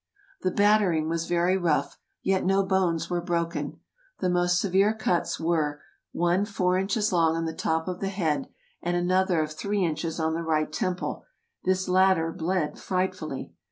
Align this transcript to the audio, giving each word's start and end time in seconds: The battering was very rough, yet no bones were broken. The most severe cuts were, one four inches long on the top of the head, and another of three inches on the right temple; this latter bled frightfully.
The 0.41 0.49
battering 0.49 1.09
was 1.09 1.27
very 1.27 1.57
rough, 1.57 1.95
yet 2.23 2.43
no 2.43 2.63
bones 2.65 3.07
were 3.07 3.21
broken. 3.21 3.81
The 4.17 4.31
most 4.31 4.59
severe 4.59 4.95
cuts 4.95 5.39
were, 5.39 5.79
one 6.11 6.43
four 6.45 6.75
inches 6.75 7.13
long 7.13 7.35
on 7.35 7.45
the 7.45 7.53
top 7.53 7.87
of 7.87 7.99
the 7.99 8.09
head, 8.09 8.49
and 8.81 8.97
another 8.97 9.43
of 9.43 9.51
three 9.53 9.85
inches 9.85 10.19
on 10.19 10.33
the 10.33 10.41
right 10.41 10.73
temple; 10.73 11.25
this 11.65 11.87
latter 11.87 12.31
bled 12.31 12.79
frightfully. 12.79 13.53